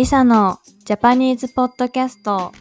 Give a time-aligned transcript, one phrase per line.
[0.00, 2.52] リサのジャパニーズポッドキャスト。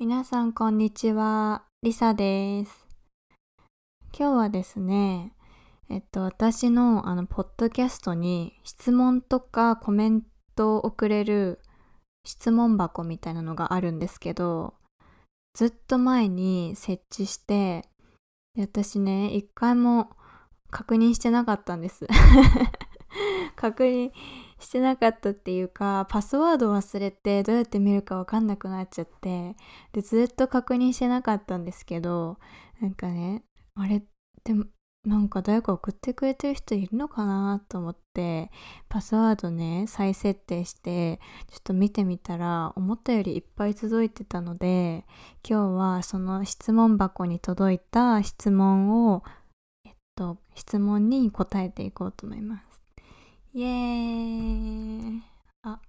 [0.00, 1.62] 皆さんこんにちは。
[1.84, 2.88] リサです。
[4.18, 5.32] 今日はですね
[5.88, 10.22] えっと私のあのポッドキャストに質問とかコメン
[10.56, 11.60] トを送れる
[12.24, 14.74] 質問箱みたいなのがあるんですけど
[15.54, 17.84] ずっと前に設置して
[18.58, 20.10] 私ね一回も
[20.72, 22.08] 確認してなかったんです。
[23.54, 24.10] 確認
[24.58, 29.56] してなかったっていうかパスワード忘れてどうやって見るかわかんなくなっちゃって
[29.92, 32.38] でずっと確認してなかったんですけど
[32.80, 34.02] なんかねあれ
[34.44, 34.64] でも
[35.04, 38.52] なんか誰か送ってくれてる人いるのかなと思って
[38.88, 45.04] パスワードね再設定してちょっと見てみたら思ったよりいっぱい届いてたので
[45.48, 49.24] 今日はその質問箱に届いた質問を
[50.14, 52.82] と質問に答えていこうと思います。
[53.54, 55.22] イエーイ。
[55.62, 55.80] あ。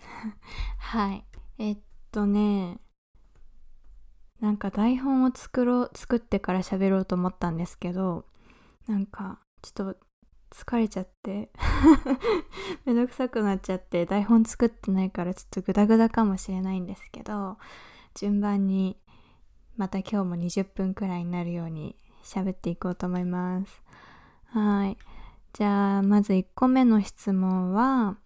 [0.78, 1.24] はい。
[1.58, 1.78] えっ
[2.10, 2.80] とね。
[4.40, 8.26] なんか台本を作ろう作ってから喋ろうと思ったんですけど
[8.86, 9.96] なんかちょっと
[10.54, 11.50] 疲れちゃって。
[12.86, 17.58] めんどくさくなっちゃって台本作ってないからちょっとグダグダかもしれないんですけど
[18.14, 18.96] 順番に
[19.76, 23.82] また今日も20分くらいになるように喋っていこうと思います。
[24.46, 24.96] はい。
[25.52, 28.16] じゃあまず1個目の質問は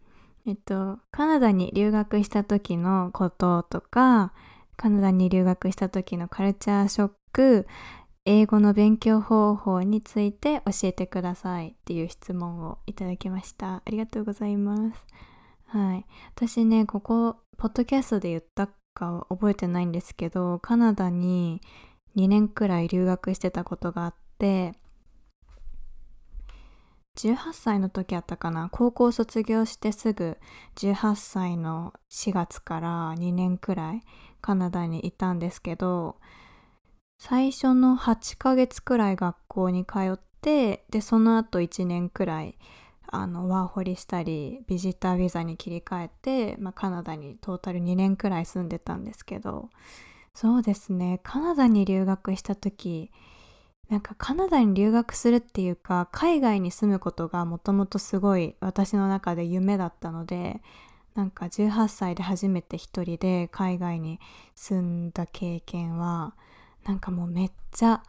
[0.47, 4.35] えっとカナダに留学した時のこととか
[4.77, 7.67] カナダに留学した時のカルチャーショック
[8.31, 13.77] 英語の勉強方法について教えてくださいっていう質問をいただきました。
[13.77, 15.07] ありがとうございます。
[15.65, 16.05] はい。
[16.37, 21.63] 私ねここポッドキャストで言ったか覚えてないんですけどカナダに
[22.17, 24.75] 2年くらい留学してたことがあって
[27.17, 28.69] 18歳の時あったかな。
[28.71, 30.37] 高校卒業してすぐ
[30.77, 34.03] 18歳の4月から2年くらい
[34.43, 36.17] カナダにいたんですけど
[37.19, 42.57] 最初の8ヶ月くらい学校に通ってでその後1年くらい
[43.09, 49.69] あのワーホリしたりビジタービザに切り替えて、まあ、カナダにトータル2年くらい住んでたんですけど
[50.33, 51.19] そうですね。
[51.25, 53.11] カナダに留学した時
[53.89, 60.61] なんかカナダに留学するっていうか海外に住むことがもともとすごい私の中で夢だったので
[61.17, 64.21] なんか18歳で初めて一人で海外に
[64.55, 66.35] 住んだ経験は
[66.85, 68.03] なんかもうめっちゃ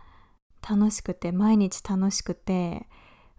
[0.68, 2.88] 楽しくて毎日楽しくて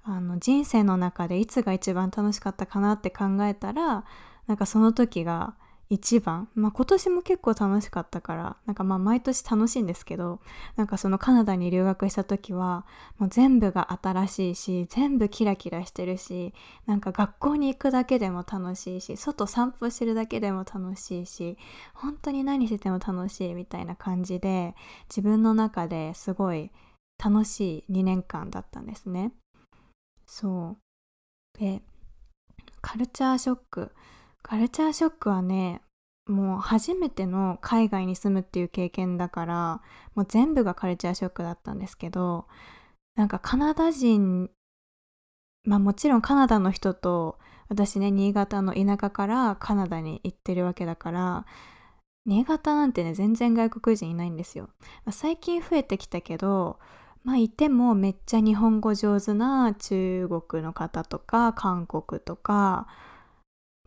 [0.03, 4.05] あの人生の中でいつが一番楽しかったかなって考えたら
[4.47, 5.55] なんかその時が
[5.93, 6.49] 一番。
[6.55, 10.41] まあ今年も結構楽しかったからなんかまあ毎年楽しいんですけど
[10.77, 12.87] なんかそのカナダに留学した時は
[13.19, 16.55] もう全部が新しいし全部キラキラしてるし
[16.87, 21.59] なんか学校に行くだけでも楽しいし外散歩してるだけでも楽しいし
[21.93, 24.77] 本当に何してても楽しいみたいな感じで
[25.09, 26.71] 自分の中ですごい
[27.23, 29.33] 楽しい2年間だったんですね。
[30.27, 30.77] そ
[31.59, 31.59] う。
[31.59, 31.83] で
[32.81, 33.91] カルチャーショック。
[34.43, 35.81] カルチャーショックはね
[36.27, 39.83] もう初めての海外に住むっていう経験だから
[40.15, 42.47] もう全部がカルチャーショックだったんですけど
[43.17, 44.51] なんかカナダ人
[45.65, 51.47] まあもちろんカナダの人と私ね新潟の田舎からカナダに行ってるわけだから
[52.27, 54.71] 新潟なんてね全然外国人いないんですよ、
[55.05, 56.79] まあ、最近増えてきたけど
[57.25, 62.87] まあいてもめっちゃ日本語上手な中国の方とか韓国とか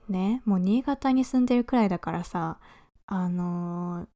[0.09, 2.59] ねもう新潟に住んでるくらいだからさ
[3.05, 4.07] あのー、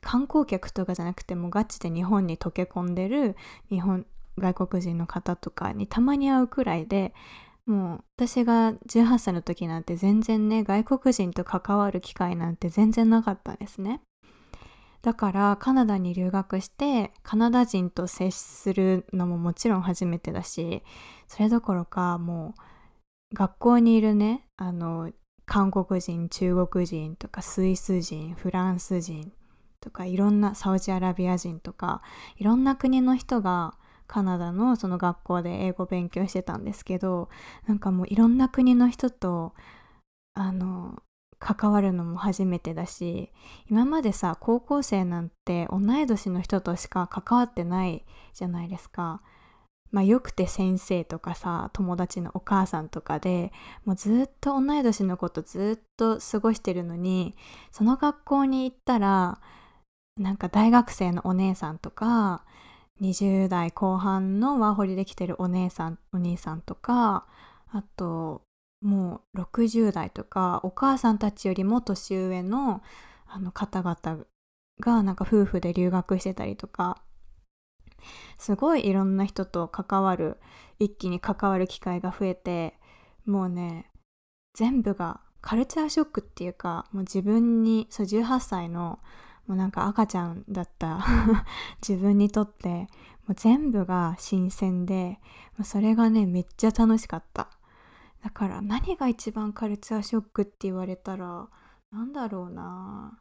[0.00, 3.36] 観光客とかじゃなくてもガチで日本に溶け込んでる
[3.68, 4.06] 日本
[4.38, 7.12] 外国人の方とかにたまに会うくらいで
[7.66, 14.00] もう私が18歳の時なんて全然ね外国人と関わる機会なんて全然なかったんですね。
[15.02, 20.82] だからカナダに留学してカナダ人と接するのももちろん初めてだし
[21.28, 22.60] それどころかもう
[23.34, 25.10] 学校にいるねあの
[25.44, 29.32] 韓国人中国人とかスイス人フランス人
[29.80, 32.02] とかいろんなサウジアラビア人とか
[32.36, 33.74] いろんな国の人が
[34.06, 37.28] カナダのその学校で英語勉強してたんですけど
[37.66, 39.54] なんかもういろんな国の人と
[40.34, 41.02] あの
[41.38, 43.30] 関わるのも初めてだし
[43.70, 48.04] 今までさ高校生なんて同い年の人としか関わってない
[48.34, 49.22] じゃないですか。
[49.90, 53.52] まあよくて先生とかさ友達のお母さんとかで
[53.84, 57.34] もうずっと同い年の子とずっと過ごしてるのに
[57.72, 59.40] その学校に行ったら
[60.18, 62.44] なんか大学生のお姉さんとか
[63.00, 67.26] 20代後半のワーホリで来てるお姉さんお兄さんとか
[67.70, 68.42] あと
[68.82, 72.82] もう60代とかお母さんたちよりも年上の
[73.26, 74.24] あの方々
[74.80, 77.02] がなんか夫婦で留学してたりとか
[78.38, 80.38] すごいいろんな人と関わる
[80.78, 82.74] 一気に関わる機会が増えて
[83.26, 83.90] もうね
[84.54, 88.98] 全部がカルチャーショックっていうかもう自分にそう18歳の
[89.46, 91.04] もうなんか赤ちゃんだった
[91.86, 92.88] 自分にとって
[93.26, 95.20] もう全部が新鮮で
[95.64, 97.48] それがねめっちゃ楽しかった。
[98.22, 101.48] だから何が一番カルチャーショックって言われたら
[101.90, 103.20] なんだろうな。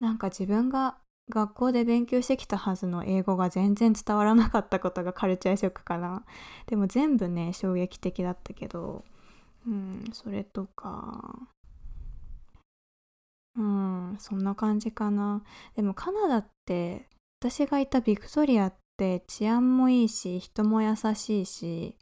[0.00, 0.98] なんか自分が
[1.30, 6.24] 学校で勉強してきたはずの英語が全然伝わらなかったことがカルチャーショックかな。
[6.66, 9.04] でも全部ね衝撃的だったけど。
[9.66, 11.48] うんそれとか。
[13.56, 15.42] うんそんな感じかな。
[15.76, 17.08] でもカナダって
[17.40, 21.96] 私がいたビクトリアって治安もいいし人も優しいし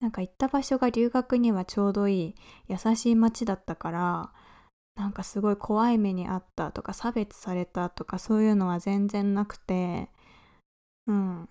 [0.00, 2.34] なんか行った場所が留学にはちょうどいい
[2.68, 4.32] 優しい街だったから
[4.96, 10.10] なんかすごい怖い目にあったとか差別されたとかそういうのは全然なくて
[11.06, 11.48] うん。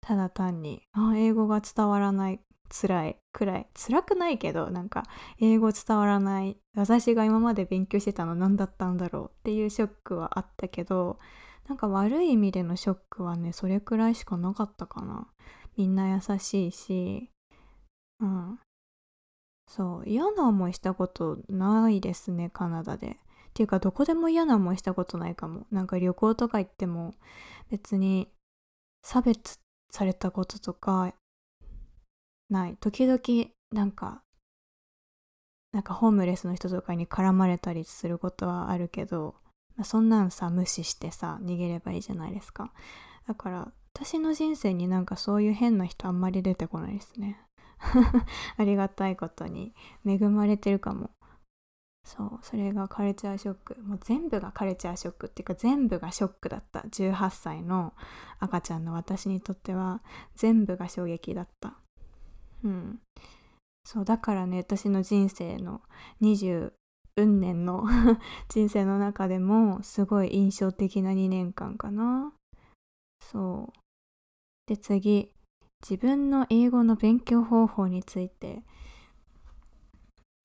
[0.00, 5.04] ただ単にあ英語が伝わらない辛いくらい辛くないけどなんか
[5.40, 11.18] 英語伝わらない私が今まで勉強してたの何だったんだろうっていうショックはあったけど
[11.68, 15.26] なんか悪い意味でのショックはねそれくらいしかなかったかな。
[15.76, 17.30] みんな優しいし
[18.20, 18.58] うん。
[19.66, 23.08] そう嫌な思いしたことないですねカナダで。
[23.08, 23.16] っ
[23.54, 25.66] ていうかどこでも嫌な思いしたことないかも。
[25.70, 27.14] なんか旅行とか行っても
[27.70, 28.28] 別に
[29.02, 29.58] 差別
[29.90, 31.14] されたこととか
[32.50, 32.76] ない。
[32.80, 33.20] 時々
[33.72, 34.22] なんか
[35.72, 39.34] なんかホームレスの人とかに絡まれたりすることはあるけど、
[39.76, 42.72] まあ、そんなんさ無視してさ逃げればいいじゃないですか。
[43.26, 47.40] だから私の人生になんかそういう変な人あんまり出てこないですね。
[48.56, 51.10] ありがたいことに恵まれてるかも。
[52.04, 53.80] そうそれがカルチャーショック。
[53.82, 56.80] もう全部がカルチャーショックっていうか全部がショックだった。
[56.80, 57.94] 18歳の
[58.40, 60.02] 赤ちゃんの私にとっては
[60.34, 61.74] 全部が衝撃だった。
[62.62, 63.00] うん。
[63.84, 65.82] そうだからね私の人生の
[66.22, 66.72] 20
[67.16, 67.84] 運年の
[68.48, 72.32] 人生の中でもすごい印象的な2年間かな。
[73.20, 73.78] そう。
[74.66, 75.33] で次。
[75.88, 78.62] 自分の英語の勉強方法について。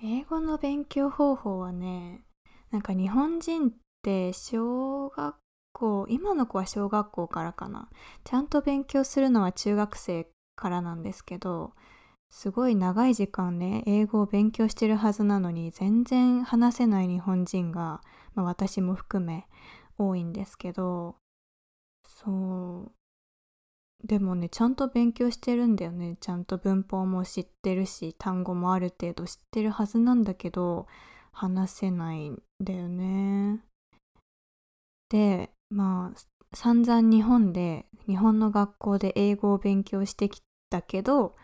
[0.01, 2.23] 英語の勉強方法はね
[2.71, 5.35] なんか日本人って小学
[5.73, 7.89] 校今の子は小学校からかな。
[8.23, 11.73] ちゃんと勉強するのは中学生からなんですけど
[12.29, 18.01] すごい長い時間ね英語を勉強してるはずなのに全然話せない日本人が、
[18.35, 19.47] まあ、私も含め
[19.97, 21.15] 多いんですけど
[22.05, 22.98] そう。
[24.03, 26.17] でもねちゃんと勉強してるんだよね。
[26.19, 30.87] ちゃんと文法も知ってるし単語もある程度知ってるはずなんだけど
[31.31, 33.59] 話せないんだよね。
[35.09, 36.19] でまあ
[36.53, 41.35] 散々日本で日本の学校で英語を勉強してきたけど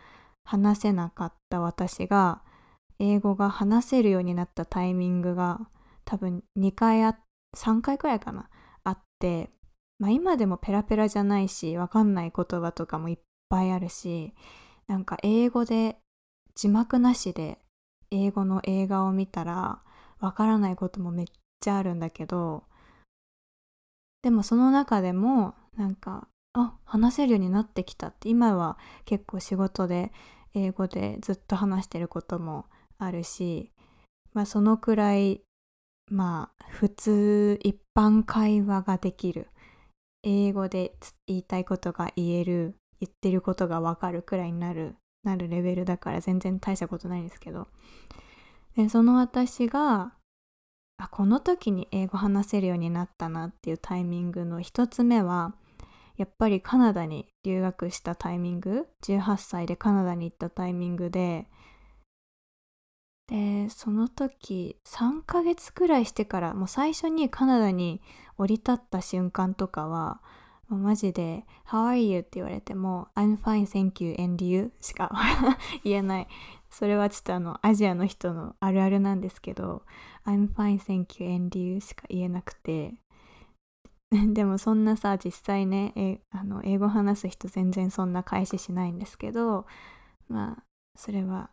[0.43, 2.41] 話せなかった私が
[2.99, 5.59] 英語が話せるようになったタイミングが
[6.05, 7.17] 多分2回あ
[7.55, 8.49] 3回くらいかな
[8.83, 9.49] あって
[9.99, 13.17] まあ今でもペラペラじゃないしわかんない言葉とかもいっ
[13.49, 14.33] ぱいあるし
[14.87, 15.97] なんか英語で
[16.53, 17.59] 字幕なしで
[18.11, 19.81] 英語の映画を見たら
[20.19, 21.25] わからないこともめっ
[21.59, 22.63] ちゃあるんだけど
[24.21, 30.11] でもその中でもなんかあ話せるようになってきたって今は結構仕事で
[30.53, 32.65] 英語でずっと話してることも
[32.97, 33.71] あるし
[34.33, 35.41] まあそのくらい
[36.09, 39.47] まあ普通一般会話ができる
[40.25, 40.93] 英語で
[41.27, 47.67] 言いたいことが言える言ってることがわかるくらいになるなるレベルだから全然大したことないんですけど。
[48.75, 50.13] でその私が
[50.97, 55.55] あこの時に英語話せるようになったなっていうタイミングの一つ目は
[56.17, 61.47] やっぱりカナダに留学したタイミング18歳でカナダに行ったタイミングで
[63.27, 68.01] でその時3ヶ月くらいしてからもう最初にカナダに
[68.37, 70.21] 降り立った瞬間とかは
[70.67, 75.11] もうマジで「How are you?」って言われても「I'm fine, thank you, and you?」しか
[75.83, 76.27] 言えない
[76.69, 79.83] それはちょっとあのアジアの人のあるあるなんですけど
[80.25, 82.95] 「I'm fine, thank you, and you?」しか言えなくて
[84.33, 89.65] でもそんなさ実際ねえあの英語話す人全然そんな返ししないんですけど
[90.27, 90.63] まあ
[90.95, 91.49] それは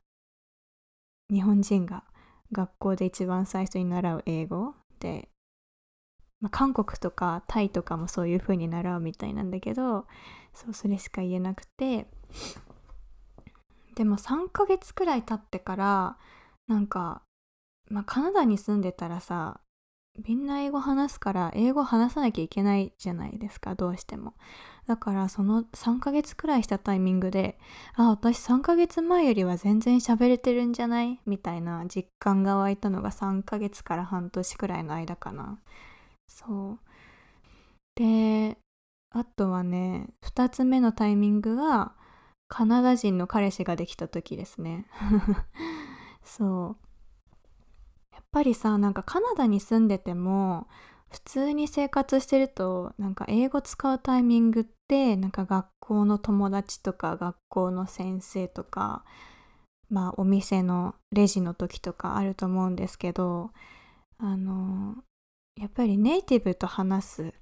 [1.32, 2.04] 日本人が
[2.52, 5.28] 学校で一番最初に習う英語で、
[6.40, 10.06] まあ、韓国とかタイとかもそういう風に習うみたいなんだけど
[10.52, 12.06] そうそれしか言えなくて。
[13.94, 16.16] でも3ヶ月くらい経ってから
[16.66, 17.22] なんか、
[17.90, 19.60] まあ、カナダに住んでたらさ
[20.18, 24.34] みんな英語話すから英語話さなきゃいけないじゃないですかどうしても。
[24.86, 27.56] だからその3ヶ月くらいしたタイミングで
[27.94, 31.20] あ私3ヶ月前よりは全然喋れてるんじゃない？
[31.24, 35.58] みたいな実感が湧いたのが3ヶ月から半年くらいの間かな。
[36.28, 36.78] そう。
[37.94, 38.58] で
[39.10, 41.92] あとはね2つ目のタイミングが
[42.48, 44.86] カナダ人の彼氏ができた時ですね。
[46.22, 46.91] そう。
[48.32, 50.66] ぱりさなんかカナダに住んでても
[51.10, 59.04] 普通に生活してるとなんか英語使うタイミングってなんか学校の友達とか学校の先生とか
[59.90, 63.50] まあお店のレジの時とかあると思うんですけど
[64.18, 64.96] あの
[65.60, 67.32] やっぱりネイティブと話すっ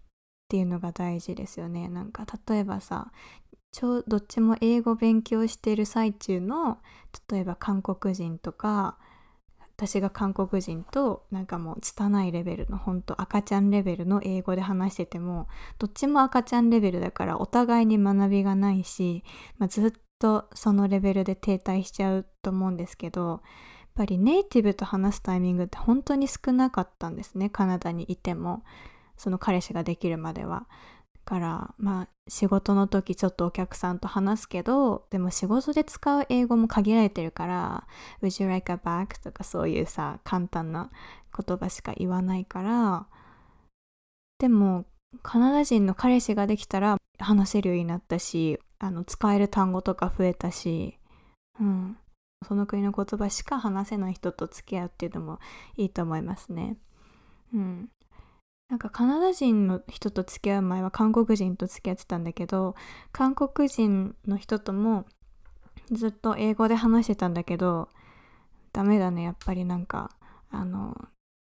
[0.48, 1.88] ていうのが大事ですよね。
[1.88, 3.12] なんか例えばさ
[3.70, 6.78] ちょどっちも英語勉強してる最中の
[7.30, 8.98] 例えば韓国人とか
[9.80, 19.24] 私が韓国人となんかもう拙いレベルのほんと赤ちゃんレベルの英語で話しててもどっちも赤ちゃんレベルだからお互いに学びがないし、
[19.56, 23.40] まあ、ずっとそのレベルで停滞しちゃうと思うんですけどやっ
[23.94, 28.62] ぱりネイティブと話すタイミングって本当に少なかったんですねカナダにいても
[29.16, 30.66] その彼氏ができるまでは。
[31.30, 37.86] からまあ仕事の時ちょっとお客さんと話すけどでも仕事で使う英語も限られてるから
[38.20, 40.90] 「Would you like a bag?」とかそういうさ簡単な
[41.46, 43.06] 言葉しか言わないから
[44.40, 44.86] でも
[45.22, 50.98] カナダ人の彼氏ができたら話せるようになったしあの使える単語とか増えたし、
[51.60, 51.96] うん、
[52.44, 55.38] その国の言葉しか話せない人と付き合うっていうのも
[55.76, 56.76] いいと思いますね。
[57.54, 57.88] うん、
[58.70, 62.76] なんかカナダ人の人と付き合う前は韓国人と付き合ってたんだけど
[63.10, 65.06] 韓国人の人とも
[65.90, 67.88] ずっと英語で話してたんだけど
[68.72, 70.12] ダメだねやっぱりなんか
[70.52, 70.96] あの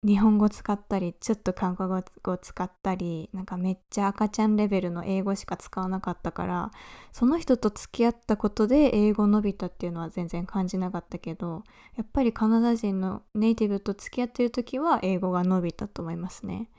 [0.04, 6.70] 日本語使ったりちょっと韓国語使ったりなんかめっちゃ赤ちゃんレベルの英語しか使わなかったから
[7.10, 11.64] その人と付き合ったことで英語伸びたっていうのは全然感じなかったけど
[11.96, 16.70] やっぱりカナダ人のネイティブと付き合ってる時は英語が伸びたと思いますね。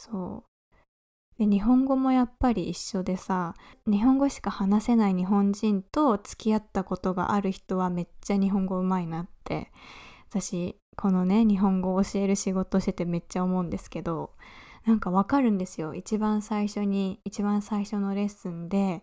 [0.00, 0.50] そう。
[1.38, 3.54] で日本語もやっぱり一緒でさ
[3.86, 9.70] 日本語しか話せない日本人と付き合ったことがある人はめっちゃ日本語うまいなって
[10.28, 14.32] 私このね日本語を教える仕事しててめっちゃ思うんですけど
[14.86, 15.94] なんかわかるんですよ。
[15.94, 19.02] 一番最初に一番最初のレッスンで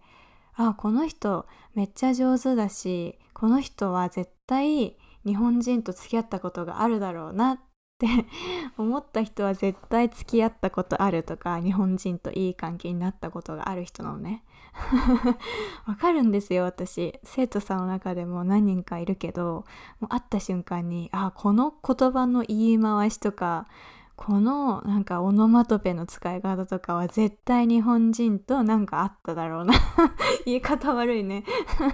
[0.53, 7.59] あこの人めっちゃ上手だしこの人は絶対日本人と付き合ったことがあるだろうなっ
[8.77, 14.43] 思った人は絶対付き合ったことあるとか日本人といい関係になったことがある人なのね。
[15.87, 17.19] わかるんですよ私。
[17.23, 19.65] 生徒さんの中でも何人かいるけど
[19.99, 23.67] もう会った瞬間にあこの言葉の言い回しとか
[24.17, 29.75] このなんかオノマトペの使い方とかは絶対日本人となんかあっただろうな。
[30.43, 31.43] 言い方悪いね。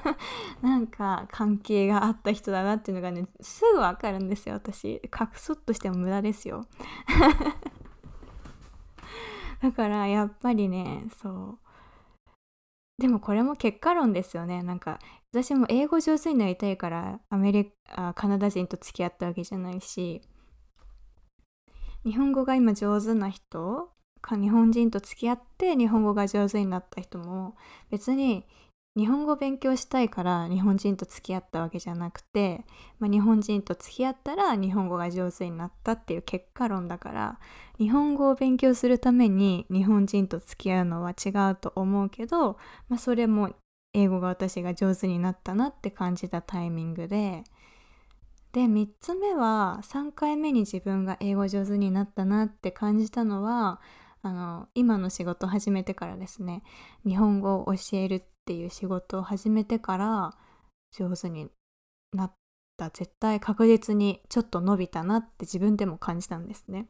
[0.64, 5.02] なんか関係があった人だなっていうのがねすぐわかるんですよ私。
[5.04, 6.66] 隠そっとしても無駄ですよ。
[9.62, 11.60] だからやっぱりねそう。
[13.00, 14.64] でもこれも結果論ですよね。
[14.64, 14.98] なんか
[15.34, 20.22] 私も英語上手になりたいからアメリカカナダ人と付き合ったわけじゃないし。
[22.06, 23.90] 日本語が今上手な人
[24.24, 27.56] か日本人と付き合って日本語が上手になった人も
[27.92, 28.46] 別に
[28.96, 32.64] 日本語勉強したいから日本人と付き合ったわけじゃなくて、
[33.00, 37.40] まあ、日本人と付き合ったら日本語が上手になったっていう結果論だから
[37.80, 42.58] 日本語を勉強するために日本人と付き合うのは違うと思うけど、
[42.88, 43.50] まあ、それも
[43.96, 47.44] 英語が私が上手になったなって感じたタイミングで
[48.54, 53.82] で3つ目は3回目に自分が英語上手になったなって感じたのは
[54.22, 56.64] あの今の仕事を始めてからですね。
[57.06, 60.38] 日本語を教えるっていう仕事を始めてから
[60.92, 61.50] 上手に
[62.14, 62.34] なっ
[62.78, 62.90] た。
[62.90, 66.88] 絶対確実にちょっと伸びたなって自分でも感じたんですね。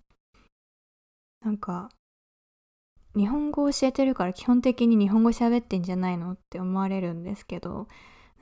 [1.43, 1.89] なんか
[3.15, 7.87] 日本語を教えてるから基本的に日本語喋ってんじゃないのって思われるんですけど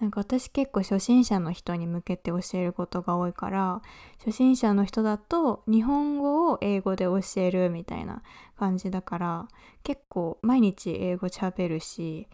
[0.02, 3.84] なんか私結構初心者の人に向けて教えることが多いから
[4.18, 8.24] 初心者の人だと日本語を英語で教えるみたいな
[8.58, 9.48] 感じだから
[9.84, 12.28] 結構毎日英語喋るし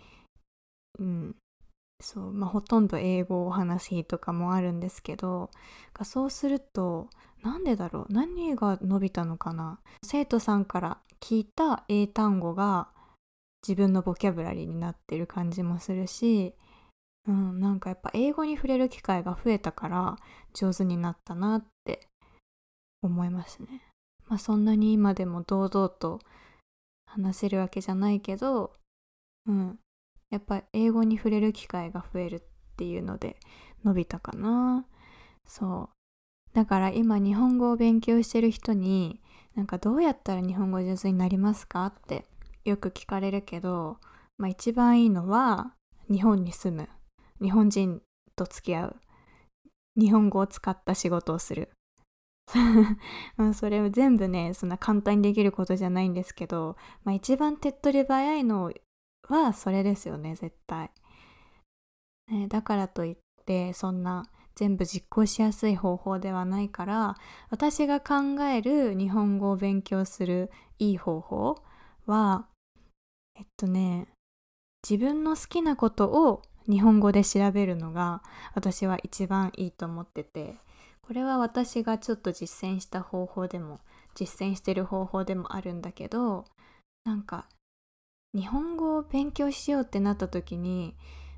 [0.98, 1.36] うん。
[2.00, 5.50] そうまあほとんど英語を話す日とかもあるんですけど
[6.04, 7.10] そうすると
[7.42, 9.80] なんでだろう何が伸びたのかな。
[10.04, 12.90] 生徒さんから聞いた英単語が
[13.68, 16.54] 自分のボキャブラリーになってる感じもするし
[17.28, 20.16] うん、なんかやっぱ英語に触れる機会が増えたから
[20.54, 22.08] 上手になったなって
[23.02, 23.82] 思いますね。
[24.28, 26.20] まあそんなに今でも堂々と
[27.06, 28.74] 話せるわけじゃないけど、
[29.46, 29.80] うん、
[30.30, 32.42] やっぱ英語に触れる機会が増えるっ
[32.78, 33.38] ていうので
[33.84, 34.86] 伸びたかな。
[35.46, 36.56] そう。
[36.56, 39.22] だから今日本語を勉強してる人に
[39.56, 42.26] なんかどうやったら日本語上手になりますかって
[42.64, 43.98] よく聞かれるけど、
[44.38, 45.74] まあ一番いいのは
[46.10, 46.90] 日本に住む
[47.42, 48.02] 日本人
[48.36, 48.96] と付き合う。
[50.00, 51.70] 日本語を使った仕事をする。
[53.36, 58.72] まあそれを全部ねそんな簡単にできることじゃないんですけど、まあ、一番手っ取り早いの
[59.28, 60.90] はそれですよね絶対、
[62.32, 67.16] ね、だからといってそんな全部実行しやすい方法ではないから
[67.50, 71.64] 私が考える日本語を勉強するいい方法
[72.06, 72.48] は
[73.36, 74.08] えっとね
[74.90, 78.22] 自分の好きなことを日本語で調べるのが
[78.54, 80.56] 私は一番いいと思ってて
[81.02, 83.80] これは私がちょっと実践した方法でも
[84.16, 86.46] 実践してる方法でもあるんだけど
[87.06, 87.46] なんか
[88.34, 90.96] 日本語を勉強しようってなった時に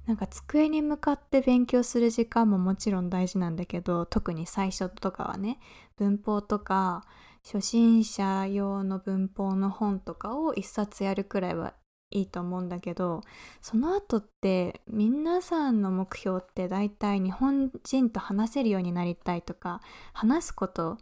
[0.07, 5.59] なんか机に向かって勉強する時間ももちろん大事なんだけど特に最初とかはね
[5.97, 7.03] 文法とか
[7.45, 11.73] 初心者用の文法の本とかを一冊やるくらいは
[12.11, 13.21] いいと思うんだけど
[13.61, 19.81] その後って皆さんの目標って大体日本人と話せるようになりたいとか
[20.13, 20.97] 話すこと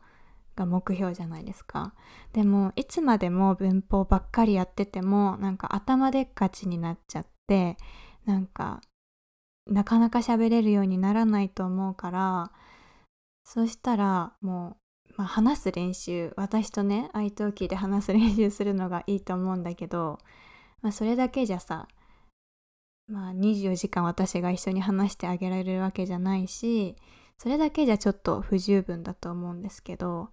[0.58, 1.94] が目標じゃないですか。
[2.34, 7.78] でもいつまでも文法ばっかりやっててもなんか頭でっかちになっちゃって
[8.26, 8.82] なんか
[9.68, 12.52] なかなか喋れるようにならないと思うから
[13.43, 14.78] そしたらも
[15.10, 20.20] う、まあ、話す練習私とね愛登記で話す練習するのがいいと思うんだけど
[20.82, 21.88] まあ、それだけじゃさ、
[23.08, 26.96] まあ、24時間私が一緒に話してあげられるわけじゃないし
[27.38, 30.30] それだけじゃちょっと不十分だと思うんですけど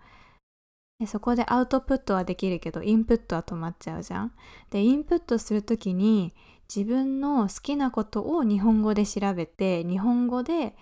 [0.99, 4.33] でそこでアウトプットはできるけどインプットは止まっちゃうじゃん。
[4.71, 6.35] でインプットする時に
[6.75, 10.77] 自分の好きなことを日本語で調べて日本語で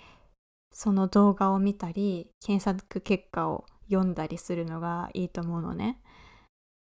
[0.70, 5.98] その動画を見たり検索結果を読んだりするのがいいと思うのね。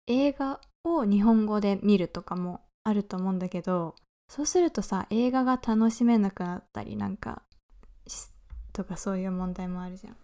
[0.07, 0.61] 映画
[0.95, 3.95] を日本語で見るとかもあると思うんだけど
[4.29, 7.41] そうするとさ映画が楽しめなくなったりなんか
[8.73, 10.15] とかそういう問題もあるじゃん。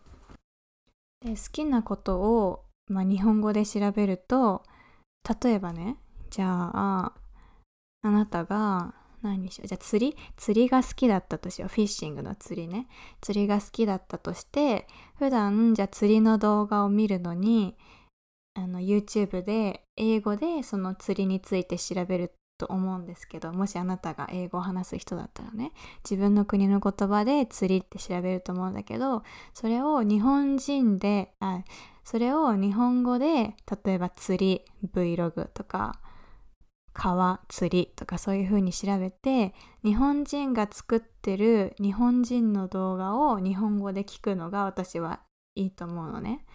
[1.26, 4.64] で好きなことを、まあ、日本語で調べると
[5.42, 5.98] 例えばね
[6.30, 7.14] じゃあ
[8.04, 12.88] あなたが何にしようじゃあ釣り釣りが好きだったとしようフィッシングの釣りね
[13.22, 17.78] 釣りが好きだったとして普段じゃあ釣りの動画を見るのに
[18.56, 25.72] あの YouTube で英語でその釣りについて調べると思うんですけどもしあなたが英語を話す人だったらね
[26.04, 31.64] 自分の国の言葉で釣りって調べると思うんだけどそれを日本人であ
[32.04, 36.00] それを日本語で例えば釣り Vlog とか
[36.94, 45.22] 川釣りとかそういう風に調べて日本人が作ってる日本人の動画を日本語で聞くのが私は
[45.56, 46.46] いいと思うのね。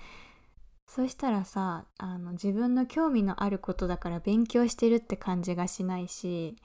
[0.89, 6.57] そしたらさあの自分の興味のあることだから勉強してるって感じがしないし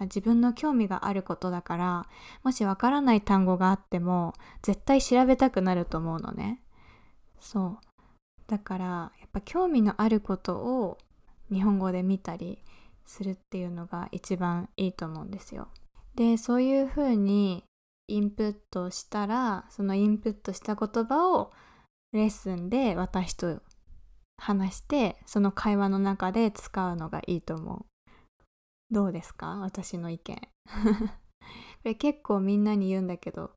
[0.00, 2.06] 自分の興味があることだから
[2.42, 6.60] もしわからない単語があっても絶対調べたくなると思うのね。
[7.40, 7.86] そう。
[8.46, 10.98] だからやっぱ興味のあることを
[11.50, 12.58] 日本語で見たり
[13.06, 15.68] するっていうのが一番いいと思うんですよ。
[16.16, 17.64] でそういうふうに
[18.08, 21.52] インプットしたらそのインプットした言葉を
[22.14, 23.60] レッスンで私と
[24.38, 27.86] 話してその会話の中で使うのがいいと思う。
[28.90, 29.58] どうですか？
[29.60, 30.36] 私の意見。
[30.66, 31.10] こ
[31.84, 33.50] れ結構みんなに言うんだけど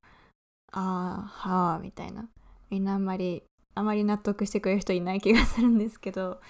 [0.72, 2.30] ああはあみたいな。
[2.70, 3.44] みんなあんまり
[3.76, 6.42] あまり納得してくれる人いない気がするんですけど、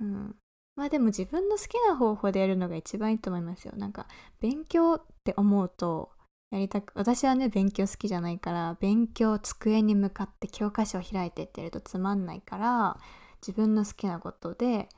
[0.00, 0.34] うん、
[0.76, 3.74] まあでも自分の好きな方法でやるのが一番いいと思いますよ。
[3.76, 4.08] なんか
[4.40, 6.10] 勉強って思うと
[6.50, 12.98] やりたく私はね勉強好きじゃないから勉強机に向かって教科書を開いてってやるとつまんないから
[13.40, 14.88] 自分の好きなことで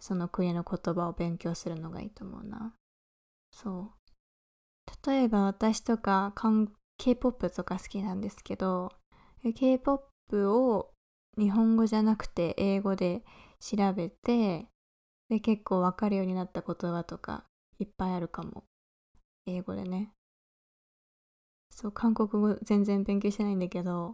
[0.00, 2.74] その国の言葉を勉強するのがいいと思うな。
[3.52, 3.92] そ
[5.06, 5.10] う。
[5.10, 6.34] 例えば私とか
[6.98, 8.92] K-POP とか好きなんですけど
[9.42, 10.90] K-POP を
[11.38, 13.22] 日本語じゃなくて英語で
[13.60, 14.66] 調べて
[15.28, 17.44] で結構わかるようになった言葉とか
[17.78, 18.64] いっぱいあるかも。
[19.46, 20.12] 英語でね。
[21.70, 24.12] そう韓国語全然勉強してないんだけど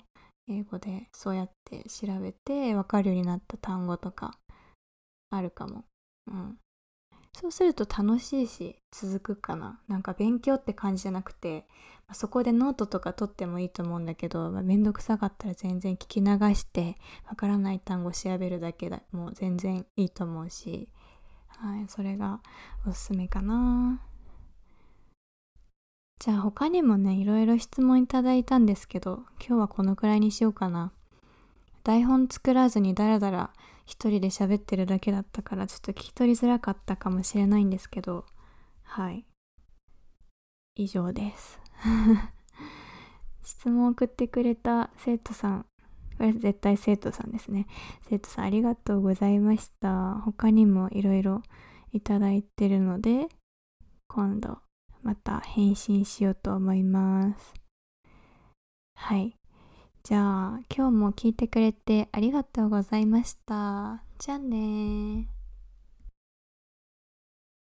[0.48, 4.38] 英語でそうやって調べてわかるようになった単語とか
[5.30, 5.84] あるかも。
[6.28, 6.58] うん。
[7.38, 9.80] そうすると楽しいし続くかな。
[9.88, 11.66] なんか勉強って感じじゃなくて
[12.12, 16.96] そこでノートとか取ってもいいと思うんだけど、まあ、めんどくさかったら全然聞き流して
[17.28, 20.88] わからない単語調べるだけでもう全然いいと思うし、
[21.48, 22.40] はい、それが
[22.86, 24.00] おすすめかな。
[26.18, 30.92] じゃあ他にもねいろいろ質問いただいたんですけど今日はこのくらいにしようかな。
[31.84, 33.50] 台本作らずにダラダラ
[33.84, 38.24] 一人で喋ってるだけだったからちょっと聞き取りづらかったかもしれないんですけど。
[38.82, 39.24] はい。
[40.74, 41.60] 以上です。
[43.44, 45.66] 質問を送ってくれた生徒さん。
[46.18, 47.66] これ絶対生徒さんですね。
[48.08, 50.14] 生徒さんありがとうございました。
[50.24, 51.42] 他にもいろいろ
[51.92, 53.28] いただいてるので
[54.08, 54.58] 今度
[55.06, 57.54] また返信しようと思います。
[58.96, 59.36] はい。
[60.02, 64.02] じゃあ今日も聞いてくれてありがとうございました。
[64.18, 65.28] じゃあね